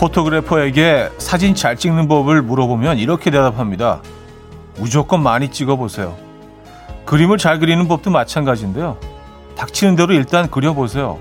[0.00, 4.00] 포토그래퍼에게 사진 잘 찍는 법을 물어보면 이렇게 대답합니다.
[4.78, 6.16] 무조건 많이 찍어보세요.
[7.04, 8.96] 그림을 잘 그리는 법도 마찬가지인데요.
[9.56, 11.18] 닥치는 대로 일단 그려보세요.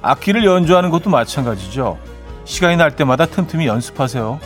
[0.00, 1.98] 악기를 연주하는 것도 마찬가지죠.
[2.44, 4.38] 시간이 날 때마다 틈틈이 연습하세요.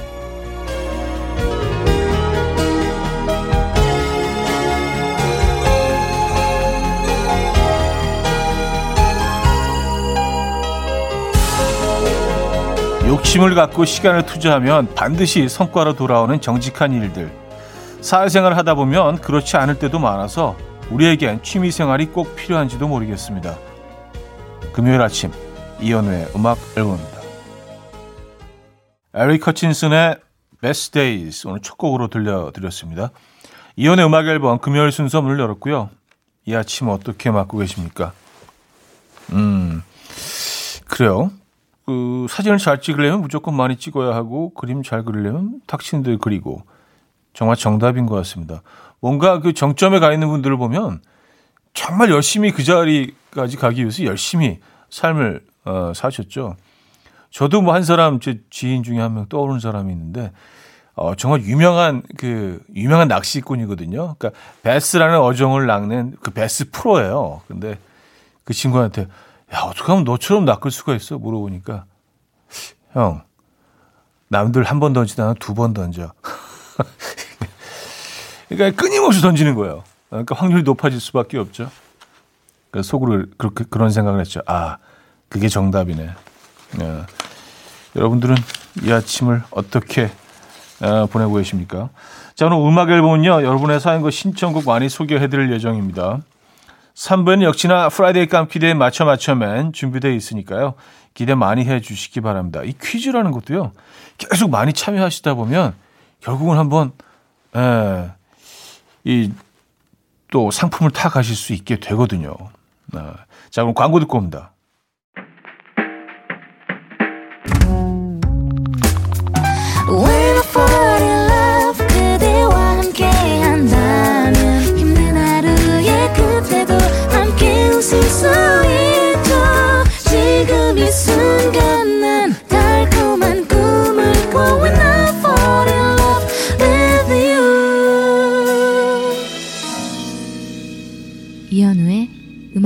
[13.06, 17.30] 욕심을 갖고 시간을 투자하면 반드시 성과로 돌아오는 정직한 일들.
[18.00, 20.56] 사회생활을 하다 보면 그렇지 않을 때도 많아서
[20.90, 23.56] 우리에겐 취미생활이 꼭 필요한지도 모르겠습니다.
[24.72, 25.30] 금요일 아침
[25.80, 27.20] 이연우의 음악 앨범입니다.
[29.14, 30.16] 에릭 커친슨의
[30.60, 33.10] Best Days 오늘 첫 곡으로 들려드렸습니다.
[33.76, 35.90] 이연의 음악 앨범 금요일 순서 문을 열었고요.
[36.44, 38.12] 이 아침 어떻게 맞고 계십니까?
[39.30, 39.82] 음,
[40.86, 41.30] 그래요.
[41.86, 45.60] 그 사진을 잘 찍으려면 무조건 많이 찍어야 하고 그림 잘 그리려면
[46.02, 46.62] 데 그리고
[47.32, 48.62] 정말 정답인 것 같습니다.
[49.00, 51.00] 뭔가 그 정점에 가 있는 분들을 보면
[51.74, 54.58] 정말 열심히 그 자리까지 가기 위해서 열심히
[54.90, 56.56] 삶을 어, 사셨죠.
[57.30, 60.32] 저도 뭐 한 사람 제 지인 중에 한 명 떠오르는 사람이 있는데
[60.94, 64.16] 어, 정말 유명한 그 유명한 낚시꾼이거든요.
[64.18, 64.30] 그러니까
[64.62, 67.42] 베스라는 어종을 낚는 그 베스 프로예요.
[67.46, 67.78] 근데
[68.44, 69.06] 그 친구한테
[69.54, 71.18] 야, 어떻게 하면 너처럼 낚을 수가 있어?
[71.18, 71.84] 물어보니까,
[72.92, 73.22] 형,
[74.28, 76.12] 남들 한 번 던지다 두 번 던져.
[78.48, 79.84] 그러니까 끊임없이 던지는 거예요.
[80.08, 81.70] 그러니까 확률이 높아질 수밖에 없죠.
[82.70, 84.40] 그래서 속으로 그렇게, 그런 생각을 했죠.
[84.46, 84.78] 아,
[85.28, 86.10] 그게 정답이네.
[86.78, 87.02] 네.
[87.94, 88.34] 여러분들은
[88.82, 90.10] 이 아침을 어떻게
[90.80, 91.88] 어, 보내고 계십니까?
[92.34, 96.20] 자, 오늘 음악 앨범은요, 여러분의 사연과 신청곡 많이 소개해드릴 예정입니다.
[96.96, 100.74] 3부에는 역시나 Friday 깜퀴대회 맞춰 맞춰맨 준비되어 있으니까요.
[101.14, 102.62] 기대 많이 해 주시기 바랍니다.
[102.64, 103.72] 이 퀴즈라는 것도요.
[104.18, 105.74] 계속 많이 참여하시다 보면
[106.20, 106.92] 결국은 한번
[107.54, 108.10] 에,
[109.04, 109.30] 이
[110.30, 112.34] 또 상품을 타 가실 수 있게 되거든요.
[112.92, 113.00] 네.
[113.50, 114.52] 자, 그럼 광고 듣고 옵니다.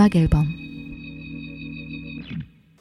[0.00, 0.46] 음악 앨범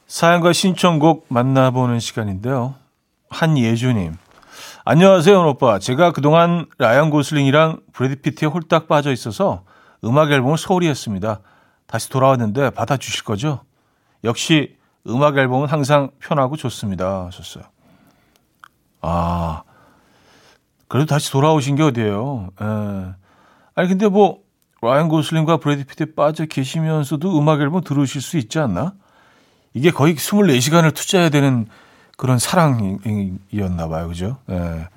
[0.06, 2.76] 사연과 신청곡 만나보는 시간인데요.
[3.28, 4.14] 한예주님.
[4.86, 5.78] 안녕하세요, 오빠.
[5.78, 9.64] 제가 그동안 라이언 고슬링이랑 브래드 피트에 홀딱 빠져 있어서
[10.02, 11.40] 음악 앨범을 소홀히 했습니다.
[11.86, 13.64] 다시 돌아왔는데 받아주실 거죠?
[14.24, 17.26] 역시 음악 앨범은 항상 편하고 좋습니다.
[17.26, 17.64] 하셨어요.
[19.02, 19.62] 아,
[20.88, 22.48] 그래도 다시 돌아오신 게 어디예요?
[22.62, 22.64] 에.
[22.64, 23.14] 예.
[23.74, 24.38] 아니, 근데 뭐,
[24.82, 28.94] 라이언 고슬링과 브래드 피트에 빠져 계시면서도 음악 앨범 들으실 수 있지 않나?
[29.74, 31.66] 이게 거의 24시간을 투자해야 되는
[32.16, 34.08] 그런 사랑이었나 봐요.
[34.08, 34.38] 그죠?
[34.50, 34.88] 예.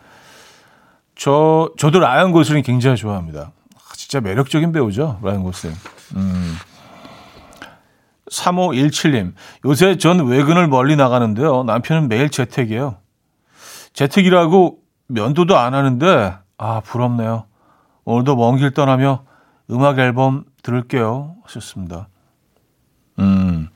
[1.15, 3.51] 저, 저도 라이언 고슬링 굉장히 좋아합니다.
[3.95, 5.19] 진짜 매력적인 배우죠.
[5.21, 5.75] 라이언 고슬링.
[6.15, 6.55] 음.
[8.31, 9.33] 3517님.
[9.65, 11.63] 요새 전 외근을 멀리 나가는데요.
[11.63, 12.97] 남편은 매일 재택이에요.
[13.93, 17.45] 재택이라고 면도도 안 하는데, 아, 부럽네요.
[18.05, 19.23] 오늘도 먼 길 떠나며
[19.71, 21.35] 음악 앨범 들을게요.
[21.43, 22.07] 하셨습니다.
[23.19, 23.69] 음,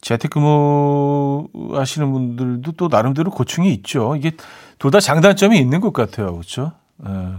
[0.00, 4.16] 재택근무 하시는 분들도 또 나름대로 고충이 있죠.
[4.16, 4.32] 이게
[4.78, 6.32] 둘 다 장단점이 있는 것 같아요.
[6.32, 6.72] 그렇죠?
[7.06, 7.34] 예.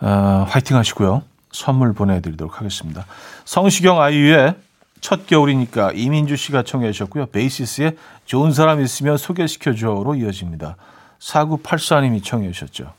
[0.00, 1.22] 아, 화이팅 하시고요.
[1.52, 3.06] 선물 보내드리도록 하겠습니다.
[3.44, 4.56] 성시경 아이유의
[5.00, 7.26] 첫 겨울이니까 이민주 씨가 청해 주셨고요.
[7.26, 10.76] 베이시스의 좋은 사람 있으면 소개시켜줘로 이어집니다.
[11.20, 12.92] 4984님이 청해 주셨죠.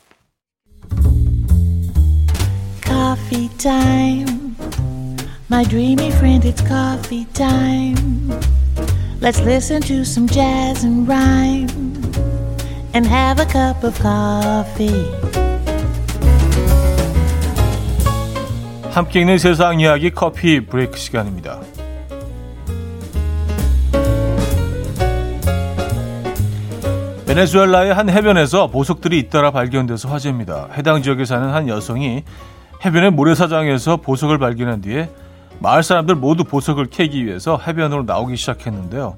[3.14, 4.56] Coffee time.
[5.48, 7.94] My dreamy friend, it's coffee time.
[9.20, 11.68] Let's listen to some jazz and rhyme
[12.92, 15.06] and have a cup of coffee.
[18.90, 21.60] 함께 있는 세상 이야기 커피 브레이크 시간입니다.
[27.26, 30.68] 베네수엘라의 한 해변에서 보석들이 잇따라 발견돼서 화제입니다.
[30.76, 32.24] 해당 지역에 사는 한 여성이
[32.84, 35.10] 해변의 모래사장에서 보석을 발견한 뒤에
[35.60, 39.16] 마을 사람들 모두 보석을 캐기 위해서 해변으로 나오기 시작했는데요.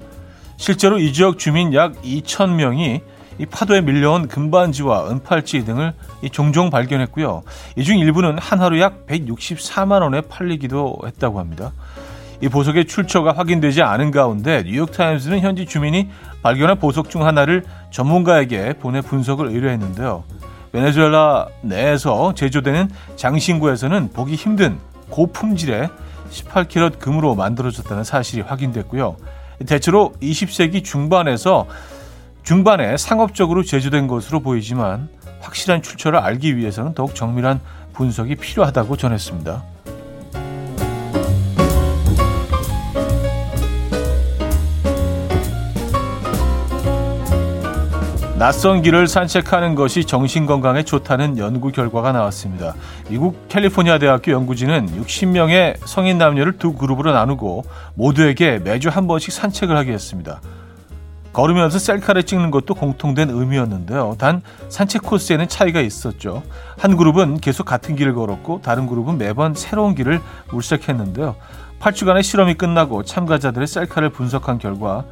[0.57, 3.01] 실제로 이 지역 주민 약 2천 명이
[3.39, 5.93] 이 파도에 밀려온 금반지와 은팔찌 등을
[6.31, 7.43] 종종 발견했고요.
[7.75, 11.71] 이 중 일부는 한 하루 약 164만 원에 팔리기도 했다고 합니다.
[12.41, 16.09] 이 보석의 출처가 확인되지 않은 가운데 뉴욕타임스는 현지 주민이
[16.41, 20.23] 발견한 보석 중 하나를 전문가에게 보내 분석을 의뢰했는데요.
[20.71, 24.79] 베네수엘라 내에서 제조되는 장신구에서는 보기 힘든
[25.09, 25.89] 고품질의
[26.29, 29.15] 18캐럿 금으로 만들어졌다는 사실이 확인됐고요.
[29.65, 31.67] 대체로 20세기 중반에서
[32.43, 35.09] 중반에 상업적으로 제조된 것으로 보이지만
[35.41, 37.59] 확실한 출처를 알기 위해서는 더욱 정밀한
[37.93, 39.63] 분석이 필요하다고 전했습니다.
[48.37, 52.75] 낯선 길을 산책하는 것이 정신 건강에 좋다는 연구 결과가 나왔습니다.
[53.09, 59.75] 미국 캘리포니아 대학교 연구진은 60명의 성인 남녀를 두 그룹으로 나누고 모두에게 매주 한 번씩 산책을
[59.75, 60.39] 하게 했습니다.
[61.33, 64.17] 걸으면서 셀카를 찍는 것도 공통된 의미였는데요.
[64.19, 66.43] 단 산책 코스에는 차이가 있었죠.
[66.77, 71.35] 한 그룹은 계속 같은 길을 걸었고 다른 그룹은 매번 새로운 길을 물색했는데요.
[71.79, 75.05] 8주간의 실험이 끝나고 참가자들의 셀카를 분석한 결과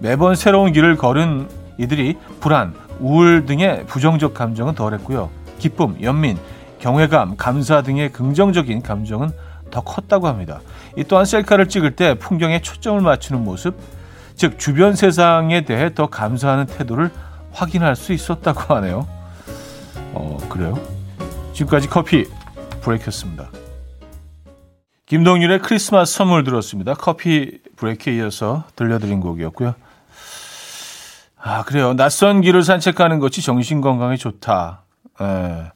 [0.00, 5.30] 매번 새로운 길을 걸은 이들이 불안, 우울 등의 부정적 감정은 덜했고요.
[5.58, 6.38] 기쁨, 연민,
[6.78, 9.30] 경외감, 감사 등의 긍정적인 감정은
[9.70, 10.60] 더 컸다고 합니다.
[10.96, 13.76] 이 또한 셀카를 찍을 때 풍경에 초점을 맞추는 모습,
[14.36, 17.10] 즉 주변 세상에 대해 더 감사하는 태도를
[17.52, 19.08] 확인할 수 있었다고 하네요.
[20.14, 20.78] 어, 그래요?
[21.52, 22.26] 지금까지 커피
[22.82, 23.50] 브레이크였습니다.
[25.06, 26.94] 김동률의 크리스마스 선물 들었습니다.
[26.94, 29.74] 커피 브레이크에 이어서 들려드린 곡이었고요.
[31.44, 31.94] 아, 그래요.
[31.94, 34.82] 낯선 길을 산책하는 것이 정신 건강에 좋다.
[35.20, 35.72] 예.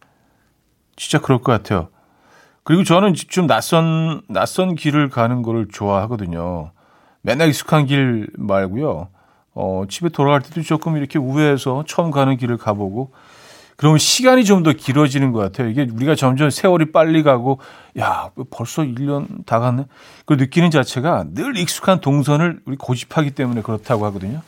[0.95, 1.89] 진짜 그럴 것 같아요.
[2.63, 6.71] 그리고 저는 좀 낯선, 낯선 길을 가는 거를 좋아하거든요.
[7.23, 9.09] 맨날 익숙한 길 말고요.
[9.55, 13.13] 어, 집에 돌아갈 때도 조금 이렇게 우회해서 처음 가는 길을 가보고,
[13.77, 15.69] 그러면 시간이 좀 더 길어지는 것 같아요.
[15.69, 17.59] 이게 우리가 점점 세월이 빨리 가고,
[17.99, 19.87] 야, 벌써 1년 다 갔네?
[20.25, 24.43] 그 느끼는 자체가 늘 익숙한 동선을 우리 고집하기 때문에 그렇다고 하거든요.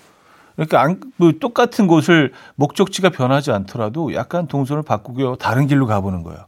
[0.58, 6.46] 그러니까 안, 뭐 똑같은 곳을 목적지가 변하지 않더라도 약간 동선을 바꾸고 다른 길로 가보는 거예요.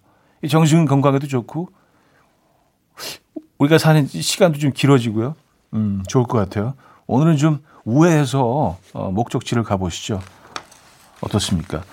[0.48, 1.68] 정신 건강에도 좋고
[3.58, 5.36] 우리가 사는 시간도 좀 길어지고요.
[5.74, 6.74] 음, 좋을 것 같아요.
[7.06, 10.20] 오늘은 좀 우회해서 어, 목적지를 가보시죠.
[11.20, 11.84] 어떻습니까?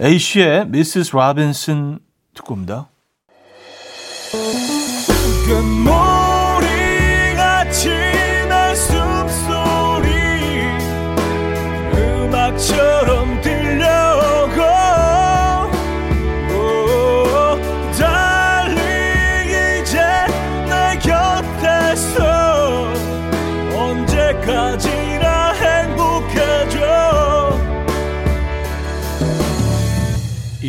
[0.00, 1.10] A씨의 Mrs.
[1.14, 1.98] Robinson
[2.32, 2.88] 듣고 옵니다.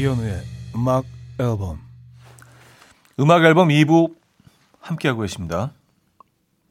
[0.07, 0.41] 이현우의
[0.75, 1.03] 음악
[1.37, 1.81] 앨범
[3.19, 4.15] 음악 앨범 2부
[4.79, 5.71] 함께하고 계십니다.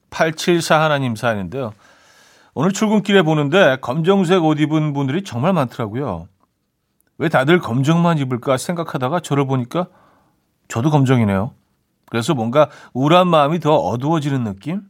[0.09, 1.75] 874 하나님 사연인데요.
[2.55, 6.29] 오늘 출근길에 보는데 검정색 옷 입은 분들이 정말 많더라고요.
[7.19, 9.89] 왜 다들 검정만 입을까 생각하다가 저를 보니까
[10.69, 11.53] 저도 검정이네요.
[12.07, 14.81] 그래서 뭔가 우울한 마음이 더 어두워지는 느낌?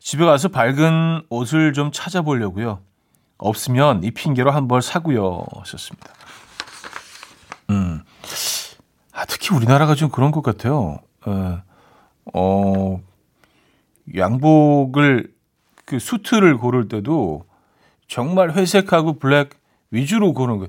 [0.00, 2.80] 집에 가서 밝은 옷을 좀 찾아보려고요.
[3.38, 5.46] 없으면 이 핑계로 한 벌 사고요.
[5.60, 6.12] 하셨습니다.
[7.70, 8.02] 음.
[9.12, 10.98] 아, 특히 우리나라가 좀 그런 것 같아요.
[11.24, 11.62] 어,
[12.34, 13.00] 어
[14.14, 15.32] 양복을
[15.84, 17.44] 그 수트를 고를 때도
[18.06, 19.50] 정말 회색하고 블랙
[19.90, 20.66] 위주로 고르는 거.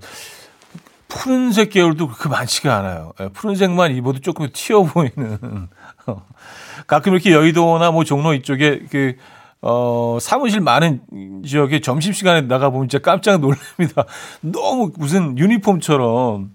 [1.07, 3.13] 푸른색 계열도 그렇게 많지가 않아요.
[3.19, 5.67] 예, 푸른색만 입어도 조금 튀어 보이는.
[6.87, 9.15] 가끔 이렇게 여의도나 뭐 종로 이쪽에 그,
[9.61, 11.01] 어, 사무실 많은
[11.45, 14.05] 지역에 점심시간에 나가보면 진짜 깜짝 놀랍니다.
[14.41, 16.51] 너무 무슨 유니폼처럼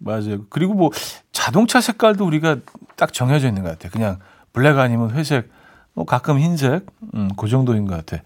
[0.00, 0.44] 맞아요.
[0.48, 0.90] 그리고 뭐
[1.30, 2.56] 자동차 색깔도 우리가
[2.96, 3.92] 딱 정해져 있는 것 같아요.
[3.92, 4.18] 그냥
[4.52, 5.50] 블랙 아니면 회색,
[5.92, 8.20] 뭐 가끔 흰색, 음, 그 정도인 것 같아요.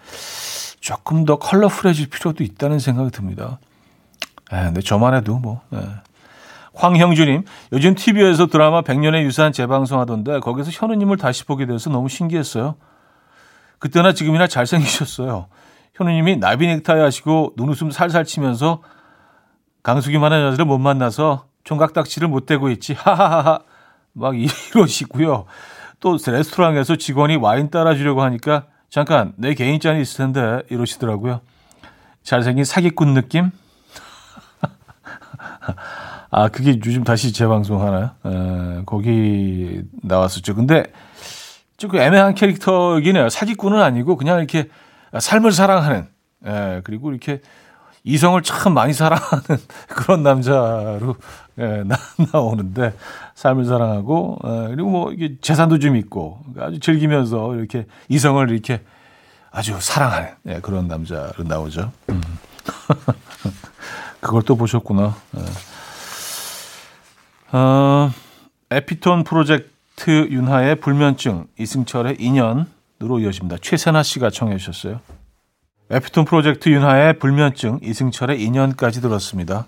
[0.80, 3.58] 조금 더 컬러풀해질 필요도 있다는 생각이 듭니다.
[4.52, 5.62] 에, 예, 근데 저만 해도 뭐.
[5.72, 5.78] 에.
[5.78, 5.88] 예.
[6.74, 12.74] 황형주님, 요즘 TV에서 드라마 100년의 유산 재방송하던데 거기서 현우님을 다시 보게 돼서 너무 신기했어요.
[13.78, 15.46] 그때나 지금이나 잘생기셨어요.
[15.94, 18.82] 현우님이 나비 넥타이 하시고 눈웃음 살살 치면서
[19.84, 22.92] 강수기만한 여자를 못 만나서 총각딱지를 못 대고 있지.
[22.94, 23.60] 하하하하.
[24.12, 25.46] 막 이러시고요.
[26.00, 31.40] 또 레스토랑에서 직원이 와인 따라주려고 하니까 잠깐 내 개인 잔이 있을 텐데 이러시더라고요.
[32.22, 33.50] 잘생긴 사기꾼 느낌?
[36.30, 38.10] 아 그게 요즘 다시 재방송 하나요?
[38.24, 40.54] 에, 거기 나왔었죠.
[40.54, 40.84] 근데
[41.76, 43.28] 조금 애매한 캐릭터이긴 해요.
[43.28, 44.68] 사기꾼은 아니고 그냥 이렇게
[45.18, 46.08] 삶을 사랑하는
[46.46, 47.40] 에, 그리고 이렇게
[48.04, 49.42] 이성을 참 많이 사랑하는
[49.88, 51.16] 그런 남자로
[51.58, 51.96] 예, 나,
[52.32, 52.94] 나오는데
[53.34, 58.82] 삶을 사랑하고 예, 그리고 뭐 이게 재산도 좀 있고 아주 즐기면서 이렇게 이성을 이렇게
[59.50, 61.90] 아주 사랑하는 예, 그런 남자로 나오죠.
[62.10, 62.20] 음.
[64.20, 65.14] 그걸 또 보셨구나.
[65.36, 65.44] 예.
[67.56, 68.10] 어,
[68.70, 73.58] 에피톤 프로젝트 윤하의 불면증 이승철의 인연으로 이어집니다.
[73.62, 75.00] 최세나 씨가 청해 주셨어요.
[75.90, 79.66] 에피톤 프로젝트 윤하의 불면증, 이승철의 인연까지 들었습니다.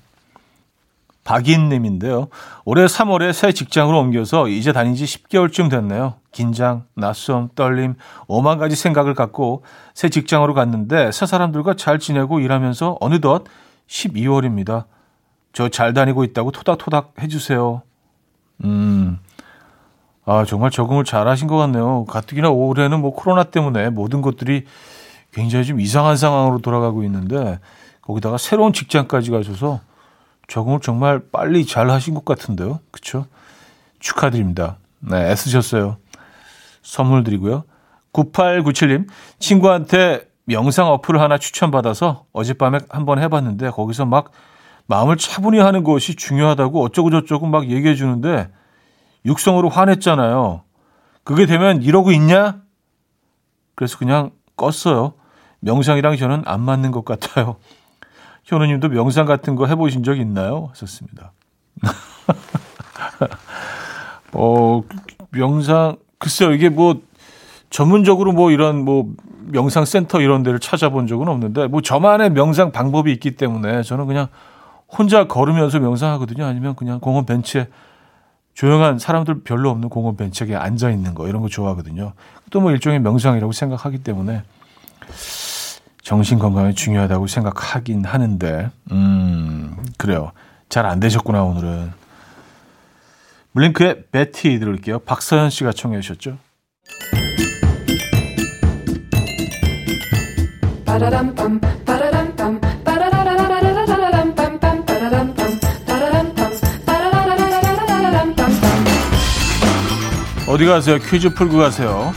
[1.25, 2.28] 박인님인데요.
[2.64, 6.14] 올해 3월에 새 직장으로 옮겨서 이제 다닌 지 10개월쯤 됐네요.
[6.30, 7.94] 긴장, 낯섦, 떨림,
[8.28, 13.44] 오만 가지 생각을 갖고 새 직장으로 갔는데 새 사람들과 잘 지내고 일하면서 어느덧
[13.88, 14.85] 12월입니다.
[15.52, 17.80] 저 잘 다니고 있다고 토닥토닥 해주세요.
[18.64, 19.18] 음,
[20.26, 22.04] 아, 정말 적응을 잘 하신 것 같네요.
[22.04, 24.66] 가뜩이나 올해는 뭐 코로나 때문에 모든 것들이
[25.33, 27.59] 굉장히 좀 이상한 상황으로 돌아가고 있는데
[28.02, 29.80] 거기다가 새로운 직장까지 가셔서
[30.49, 32.80] 적응을 정말 빨리 잘 하신 것 같은데요.
[32.90, 33.26] 그쵸?
[33.99, 34.78] 축하드립니다.
[35.00, 35.97] 네, 애쓰셨어요.
[36.83, 37.64] 선물 드리고요.
[38.12, 39.06] 9897님,
[39.38, 44.30] 친구한테 명상 어플을 하나 추천받아서 어젯밤에 한번 해봤는데 거기서 막
[44.87, 48.49] 마음을 차분히 하는 것이 중요하다고 어쩌고저쩌고 막 얘기해 주는데
[49.25, 50.62] 육성으로 화냈잖아요.
[51.25, 52.61] 그게 되면 이러고 있냐?
[53.75, 55.12] 그래서 그냥 껐어요.
[55.60, 57.56] 명상이랑 저는 안 맞는 것 같아요.
[58.44, 60.68] 현우님도 명상 같은 거 해보신 적 있나요?
[60.70, 61.32] 하셨습니다.
[64.32, 64.82] 어,
[65.30, 67.00] 명상, 글쎄요, 이게 뭐,
[67.70, 69.12] 전문적으로 뭐 이런 뭐
[69.46, 74.28] 명상 센터 이런 데를 찾아본 적은 없는데, 뭐 저만의 명상 방법이 있기 때문에 저는 그냥
[74.88, 76.44] 혼자 걸으면서 명상하거든요.
[76.44, 77.68] 아니면 그냥 공원 벤치에
[78.56, 82.14] 조용한 사람들 별로 없는 공원 벤치에 앉아 있는 거 이런 거 좋아하거든요.
[82.50, 84.42] 또 뭐 일종의 명상이라고 생각하기 때문에
[86.02, 90.32] 정신 건강이 중요하다고 생각하긴 하는데, 음, 그래요.
[90.70, 91.92] 잘 안 되셨구나, 오늘은.
[93.54, 95.00] 블링크의 베티 들을게요.
[95.00, 96.38] 박서연 씨가 청해 주셨죠?
[110.56, 110.96] 어디 가세요?
[110.96, 112.14] 퀴즈 풀고 가세요.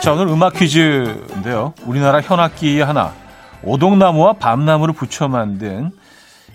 [0.00, 1.74] 자, 오늘 음악 퀴즈인데요.
[1.84, 3.12] 우리나라 현악기 하나,
[3.64, 5.90] 오동나무와 밤나무를 붙여 만든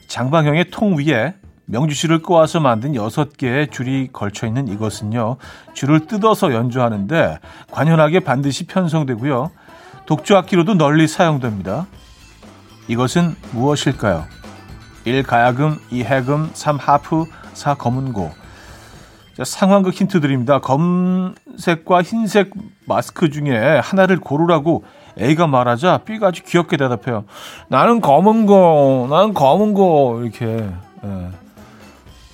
[0.08, 1.34] 장방형의 통 위에
[1.66, 5.36] 명주실을 꼬아서 만든 여섯 개의 줄이 걸쳐 있는 이것은요.
[5.74, 7.40] 줄을 뜯어서 연주하는데
[7.72, 9.52] 관현악에 반드시 편성되고요.
[10.06, 11.88] 독주악기로도 널리 사용됩니다.
[12.90, 14.26] 이것은 무엇일까요?
[15.06, 15.22] 1.
[15.24, 16.04] 가야금, 2.
[16.04, 16.78] 해금, 3.
[16.78, 17.76] 하프, 4.
[17.76, 18.32] 검은고.
[19.38, 20.60] 자, 상황극 힌트 드립니다.
[20.60, 22.50] 검색과 흰색
[22.86, 24.84] 마스크 중에 하나를 고르라고
[25.20, 27.26] A가 말하자 B가 아주 귀엽게 대답해요.
[27.68, 30.46] 나는 검은 거, 나는 검은 거 이렇게
[31.06, 31.28] 예.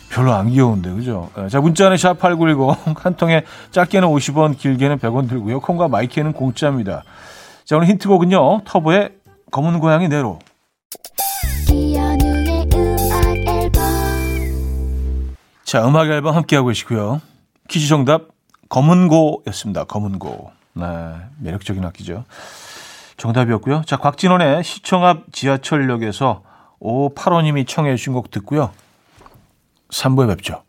[0.10, 1.30] 별로 안 귀여운데 그죠?
[1.38, 1.50] 예.
[1.50, 5.60] 자 문자는 샵8910 한 통에 짧게는 50원, 길게는 100원 들고요.
[5.60, 7.04] 콩과 마이크는 공짜입니다.
[7.66, 8.62] 자 오늘 힌트곡은요.
[8.66, 9.12] 터보의
[9.52, 10.40] 검은 고양이 네로.
[15.64, 17.22] 자, 음악 앨범 함께하고 계시고요.
[17.68, 18.30] 퀴즈 정답,
[18.70, 19.86] 검은고였습니다.
[19.86, 20.52] 검은고.
[20.74, 20.86] 네,
[21.40, 22.26] 매력적인 악기죠.
[23.18, 23.84] 정답이었고요.
[23.86, 26.44] 자, 곽진원의 시청 앞 지하철역에서
[26.82, 28.72] 585님이 청해 주신 곡 듣고요.
[29.90, 30.64] 3부에 뵙죠.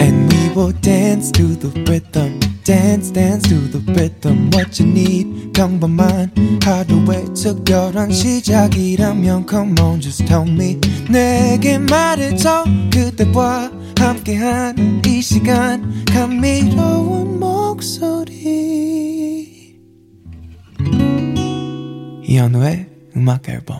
[0.00, 2.45] And we will dance to the rhythm.
[2.66, 5.52] Dance dance to the rhythm what you need.
[5.52, 6.32] 평범한
[6.64, 10.80] 하루의 특별한 시작이라면 come on just tell me.
[11.08, 16.04] 내게 말해줘 그대와 함께한 이 시간.
[16.06, 18.34] 감미로운 목소리.
[22.24, 23.78] 이현우의 음악 앨범.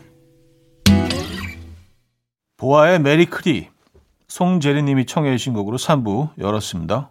[2.57, 3.66] 보아의 메리크리
[4.28, 7.11] 송재리님이 청해 주신 곡으로 3부 열었습니다.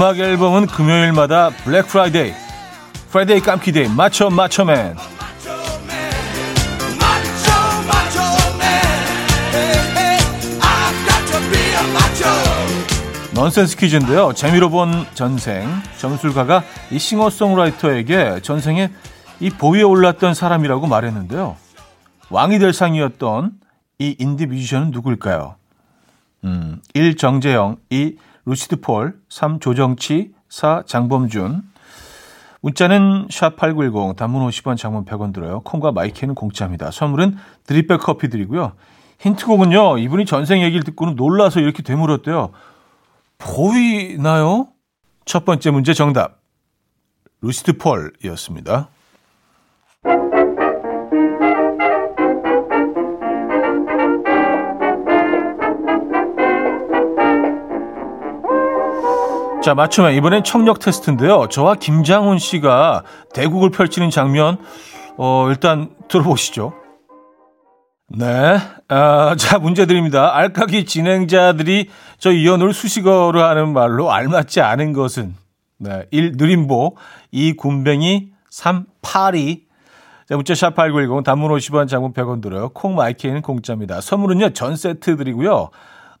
[0.00, 2.32] 음악 앨범은 금요일마다 Black Friday,
[3.10, 4.96] Friday 깜퀴day, 맞춰 맞춰 man.
[13.34, 14.32] 넌센스 퀴즈인데요.
[14.32, 18.90] 재미로 본 전생, 점술가가 이 싱어송라이터에게 전생에
[19.38, 21.56] 이 보위에 올랐던 사람이라고 말했는데요.
[22.30, 23.52] 왕이 될 상이었던
[23.98, 25.56] 이 인디 뮤지션은 누굴까요?
[26.44, 27.18] 음, 1.
[27.18, 28.16] 정재형, 2.
[28.44, 29.60] 루시드 폴, 3.
[29.60, 30.84] 조정치, 4.
[30.86, 31.62] 장범준.
[32.62, 35.60] 문자는 샵8910, 단문 50원, 장문 100원 들어요.
[35.60, 36.90] 콩과 마이키는 공짜입니다.
[36.90, 38.72] 선물은 drip bag 커피 드리고요.
[39.18, 42.50] 힌트곡은요, 이분이 전생 얘기를 듣고는 놀라서 이렇게 되물었대요.
[43.38, 44.68] 보이나요?
[45.24, 46.40] 첫 번째 문제 정답.
[47.40, 48.88] 루시드 폴이었습니다.
[59.62, 61.48] 자, 맞추면 이번엔 청력 테스트인데요.
[61.50, 63.02] 저와 김장훈 씨가
[63.34, 64.56] 대국을 펼치는 장면,
[65.18, 66.72] 어, 일단 들어보시죠.
[68.08, 68.58] 네.
[68.88, 70.34] 아, 자, 문제 드립니다.
[70.34, 75.34] 알까기 진행자들이 저 이연을 수식어로 하는 말로 알맞지 않은 것은,
[75.76, 76.06] 네.
[76.10, 76.32] 1.
[76.38, 76.96] 느림보,
[77.30, 77.56] 2.
[77.58, 78.86] 굼벵이, 3.
[79.02, 79.66] 파리.
[80.26, 82.70] 자, 문자 샵 8910, 단문 50원, 장문 100원 들어요.
[82.70, 84.00] 콩 마이케이는 공짜입니다.
[84.00, 85.68] 선물은요, 전 세트 드리고요.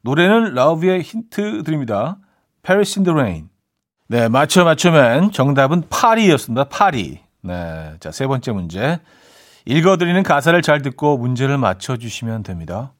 [0.02, 2.18] 노래는 러브의 힌트 드립니다.
[2.62, 3.48] Paris in the Rain.
[4.08, 6.64] 네, 맞춰 맞춰면 정답은 파리였습니다.
[6.64, 7.20] 파리.
[7.42, 8.98] 네, 자, 세 번째 문제.
[9.64, 12.92] 읽어드리는 가사를 잘 듣고 문제를 맞춰주시면 됩니다.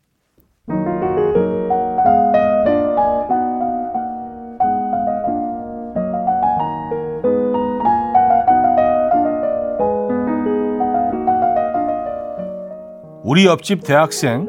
[13.22, 14.48] 우리 옆집 대학생,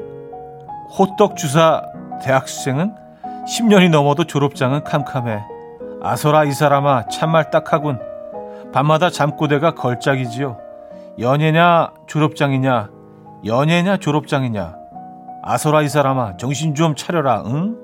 [0.98, 1.84] 호떡 주사
[2.24, 3.01] 대학생은
[3.48, 5.44] 10년이 넘어도 졸업장은 캄캄해.
[6.02, 8.00] 아서라 이 사람아 참말 딱하군.
[8.72, 10.58] 밤마다 잠꼬대가 걸작이지요.
[11.20, 12.90] 연예냐 졸업장이냐
[13.46, 14.76] 연예냐 졸업장이냐
[15.44, 17.76] 아서라 이 사람아 정신 좀 차려라 응?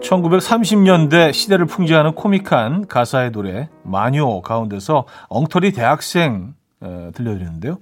[0.00, 7.78] (1930년대) 시대를 풍자하는 코믹한 가사의 노래 마녀 가운데서 엉터리 대학생 에, 들려드리는데요.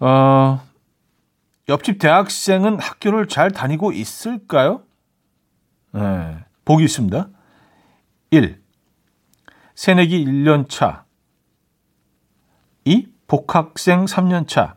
[0.00, 0.60] 어,
[1.68, 4.82] 옆집 대학생은 학교를 잘 다니고 있을까요?
[5.92, 7.28] 네, 보기 있습니다.
[8.30, 8.60] 1.
[9.74, 11.04] 새내기 1년 차.
[12.84, 13.06] 2.
[13.26, 14.74] 복학생 3년 차.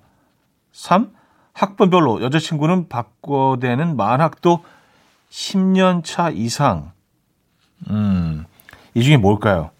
[0.73, 1.13] 3.
[1.53, 4.63] 학번별로 여자친구는 바꿔대는 만학도
[5.29, 6.91] 10년 차 이상.
[7.89, 8.45] 음,
[8.93, 9.71] 이 중에 뭘까요?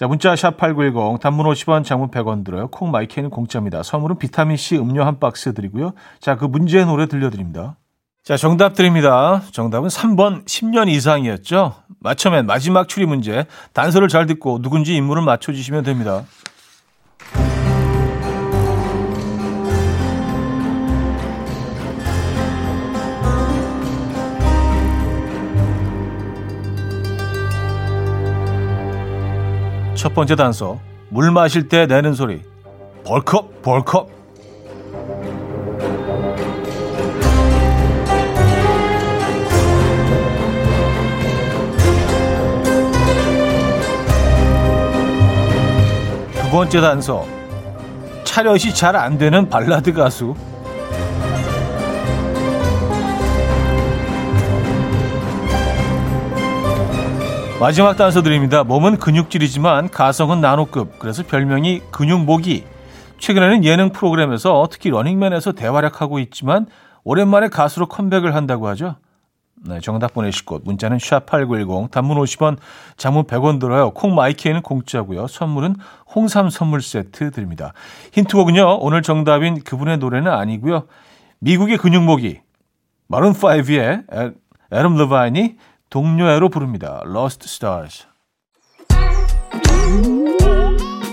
[0.00, 2.68] 자, 문자 샵 8910 단문 50원, 장문 100원 들어요.
[2.68, 3.82] 콩 마이크는 공짜입니다.
[3.82, 5.92] 선물은 비타민 C 음료 한 박스 드리고요.
[6.20, 7.76] 자, 그 문제의 노래 들려드립니다.
[8.24, 9.42] 자, 정답 드립니다.
[9.50, 11.74] 정답은 3번 10년 이상이었죠.
[11.98, 13.44] 맞춰면 마지막 추리 문제.
[13.74, 16.24] 단서를 잘 듣고 누군지 인물을 맞춰 주시면 됩니다.
[30.00, 30.80] 첫 번째 단서.
[31.10, 32.40] 물 마실 때 내는 소리.
[33.04, 34.08] 벌컥, 벌컥.
[46.32, 47.26] 두 번째 단서.
[48.24, 50.34] 차렷이 잘 안 되는 발라드 가수.
[57.60, 58.64] 마지막 단서 드립니다.
[58.64, 60.98] 몸은 근육질이지만 가성은 나노급.
[60.98, 62.64] 그래서 별명이 근육모기.
[63.18, 66.64] 최근에는 예능 프로그램에서 특히 러닝맨에서 대활약하고 있지만
[67.04, 68.96] 오랜만에 가수로 컴백을 한다고 하죠.
[69.56, 72.56] 네, 정답 보내실 곳 문자는 샵8910 단문 50원
[72.96, 73.90] 장문 100원 들어요.
[73.90, 75.26] 콩 마이케이는 공짜고요.
[75.26, 75.76] 선물은
[76.14, 77.74] 홍삼 선물 세트 드립니다.
[78.12, 78.78] 힌트곡은요.
[78.80, 80.84] 오늘 정답인 그분의 노래는 아니고요.
[81.40, 82.40] 미국의 근육모기
[83.10, 84.34] 마룬5의
[84.72, 85.56] 에럼 러바인이
[85.90, 87.02] 동료애로 부릅니다.
[87.04, 88.06] Lost Stars.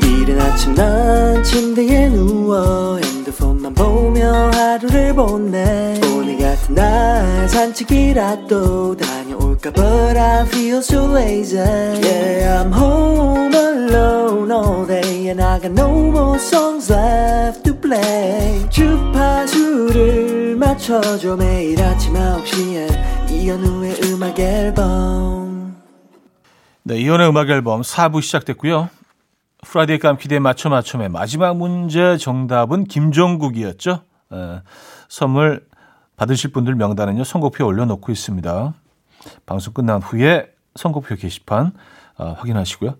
[0.03, 10.17] 이른 아침 난 침대에 누워 핸드폰만 보며 하루를 보내 오늘 같은 날 산책이라도 다녀올까 But
[10.17, 16.37] I feel so lazy Yeah I'm home alone all day And I got no more
[16.37, 25.75] songs left play 주파수를 맞춰줘 매일 아침 9시에 이현우의 음악 앨범
[26.83, 28.89] 네, 이현우의 음악 앨범 4부 시작됐고요.
[29.65, 34.01] Friday 깜퀴day 맞춰 맞춰의 마지막 문제 정답은 김종국이었죠.
[34.31, 34.61] 에,
[35.09, 35.65] 선물
[36.15, 37.23] 받으실 분들 명단은요.
[37.23, 38.73] 선곡표에 올려놓고 있습니다.
[39.45, 41.73] 방송 끝난 후에 선곡표 게시판
[42.17, 42.95] 어, 확인하시고요.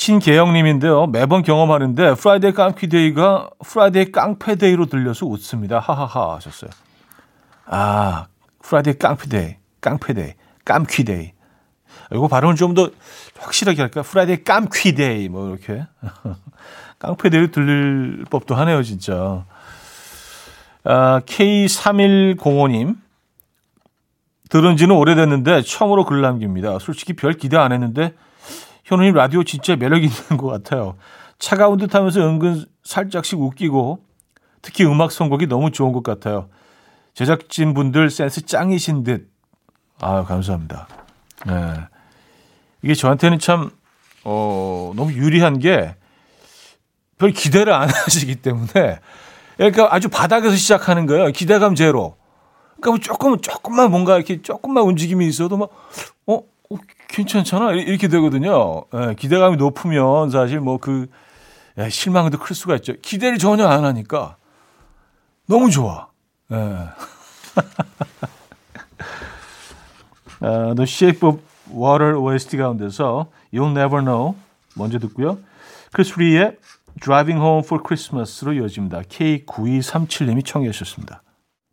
[0.00, 1.08] 신계영님인데요.
[1.08, 5.78] 매번 경험하는데 프라이데이 깜키데이가 프라이데이 깡패데이로 들려서 웃습니다.
[5.78, 6.70] 하하하 하셨어요.
[7.66, 8.26] 아
[8.62, 10.32] Friday 깡패day, 깡패day,
[10.64, 11.32] 깜퀴day.
[12.12, 12.88] 이거 발음을 좀 더
[13.38, 14.00] 확실하게 할까?
[14.00, 15.84] Friday 깜퀴day 뭐 이렇게
[16.98, 19.44] 깡패day로 들릴 법도 하네요, 진짜.
[20.82, 22.96] 아, K3105님
[24.48, 26.78] 들은 지는 오래됐는데 처음으로 글 남깁니다.
[26.78, 28.14] 솔직히 별 기대 안 했는데
[28.90, 30.96] 현우님 라디오 진짜 매력 있는 것 같아요.
[31.38, 34.04] 차가운 듯 하면서 은근 살짝씩 웃기고
[34.62, 36.48] 특히 음악 선곡이 너무 좋은 것 같아요.
[37.14, 39.30] 제작진 분들 센스 짱이신 듯.
[40.00, 40.88] 아, 감사합니다.
[41.46, 41.74] 네.
[42.82, 43.70] 이게 저한테는 참,
[44.24, 45.94] 어, 너무 유리한 게
[47.20, 48.98] 별 기대를 안 하시기 때문에
[49.56, 51.30] 그러니까 아주 바닥에서 시작하는 거예요.
[51.32, 52.16] 기대감 제로.
[52.80, 55.68] 그러니까 뭐 조금, 조금만 뭔가 이렇게 조금만 움직임이 있어도 막,
[56.26, 56.76] 어, 어
[57.08, 57.72] 괜찮잖아.
[57.72, 58.84] 이렇게 되거든요.
[58.92, 61.08] 네, 기대감이 높으면 사실 뭐 그,
[61.78, 62.94] 야, 실망도 클 수가 있죠.
[63.02, 64.36] 기대를 전혀 안 하니까
[65.46, 66.08] 너무 좋아.
[66.52, 66.56] 예.
[70.40, 71.40] 어, The Shape of
[71.74, 74.36] Water OST 가운데서 You'll Never Know
[74.76, 75.38] 먼저 듣고요.
[75.92, 76.56] 크리스 리의
[77.00, 79.02] Driving Home for Christmas로 이어집니다.
[79.02, 81.22] K9237님이 청해 주셨습니다.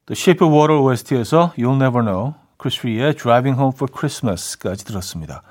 [0.08, 5.44] The Shape of Water OST에서 You'll Never Know, 크리스 리의 Driving Home for Christmas까지 들었습니다.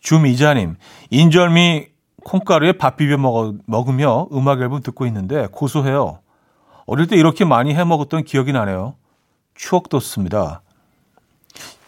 [0.00, 0.76] 주미자님,
[1.10, 1.86] 인절미
[2.24, 6.20] 콩가루에 밥 비벼 먹어, 먹으며 음악 앨범 듣고 있는데 고소해요.
[6.86, 8.94] 어릴 때 이렇게 많이 해 먹었던 기억이 나네요.
[9.54, 10.62] 추억 돋습니다.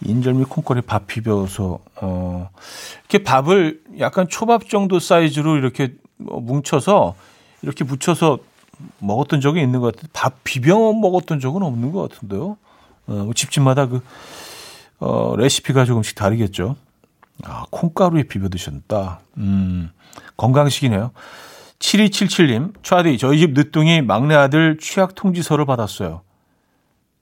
[0.03, 2.51] 인절미 콩가루에 밥 비벼서 어
[3.01, 7.15] 이렇게 밥을 약간 초밥 정도 사이즈로 이렇게 뭐 뭉쳐서
[7.63, 8.39] 이렇게 붙여서
[8.99, 12.57] 먹었던 적이 있는 것 같은데 밥 비벼 먹었던 적은 없는 것 같은데요.
[13.07, 14.01] 어, 뭐 집집마다 그
[15.01, 16.77] 어, 레시피가 조금씩 다르겠죠.
[17.45, 19.21] 아, 콩가루에 비벼 드셨다.
[19.39, 19.91] 음,
[20.37, 21.11] 건강식이네요.
[21.79, 26.21] 7277님, 차디, 저희 집 늦둥이 막내 아들 취약 통지서를 받았어요.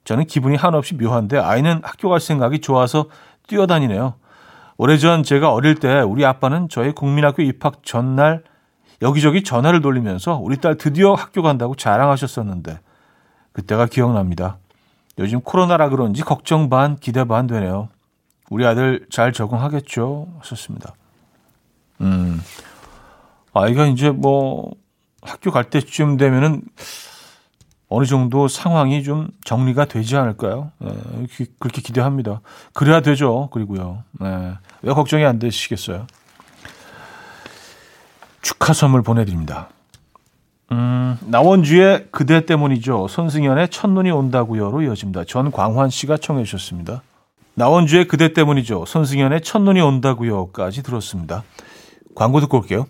[0.05, 3.07] 저는 기분이 한없이 묘한데 아이는 학교 갈 생각이 좋아서
[3.47, 4.14] 뛰어다니네요.
[4.77, 8.43] 오래전 제가 어릴 때 우리 아빠는 저희 국민학교 입학 전날
[9.03, 12.81] 여기저기 전화를 돌리면서 우리 딸 드디어 학교 간다고 자랑하셨었는데
[13.53, 14.59] 그때가 기억납니다.
[15.18, 17.88] 요즘 코로나라 그런지 걱정 반 기대 반 되네요.
[18.50, 20.28] 우리 아들 잘 적응하겠죠?
[20.38, 20.94] 하셨습니다.
[22.00, 22.40] 음,
[23.52, 24.72] 아이가 이제 뭐
[25.22, 26.62] 학교 갈 때쯤 되면은
[27.88, 30.70] 어느 정도 상황이 좀 정리가 되지 않을까요?
[30.78, 30.90] 네,
[31.59, 32.40] 그렇게 기대합니다.
[32.74, 33.48] 그래야 되죠.
[33.50, 34.04] 그리고요.
[34.20, 36.07] 네, 왜 걱정이 안 되시겠어요?
[38.42, 39.68] 축하 선물 보내드립니다.
[40.70, 43.09] 음, 나원주의 그대 때문이죠.
[43.09, 45.24] 손승연의 첫눈이 온다고요로 이어집니다.
[45.24, 47.02] 전광환 씨가 청해 주셨습니다.
[47.54, 48.85] 나원주의 그대 때문이죠.
[48.87, 51.42] 손승연의 첫눈이 온다고요까지 들었습니다.
[52.14, 52.87] 광고 듣고 올게요.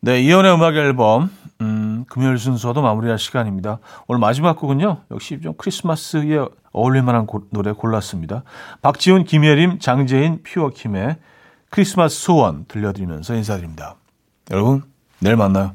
[0.00, 3.78] 네, 이연의 음악 앨범 음, 금요일 순서도 마무리할 시간입니다.
[4.08, 5.02] 오늘 마지막 곡은요.
[5.10, 8.42] 역시 좀 크리스마스에 어울릴 만한 고, 노래 골랐습니다.
[8.80, 11.16] 박지훈, 김예림, 장재인, 퓨어킴의
[11.72, 13.96] 크리스마스 소원 들려드리면서 인사드립니다.
[14.50, 14.82] 여러분,
[15.20, 15.74] 내일 만나요.